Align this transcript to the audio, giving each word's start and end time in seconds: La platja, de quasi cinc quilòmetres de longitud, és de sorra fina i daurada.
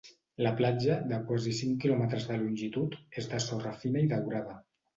La 0.45 0.51
platja, 0.61 0.95
de 1.11 1.19
quasi 1.27 1.53
cinc 1.59 1.77
quilòmetres 1.85 2.27
de 2.31 2.39
longitud, 2.41 2.99
és 3.23 3.31
de 3.35 3.45
sorra 3.49 3.77
fina 3.85 4.05
i 4.07 4.13
daurada. 4.17 4.61